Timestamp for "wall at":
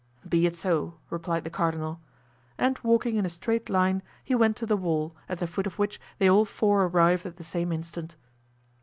4.75-5.37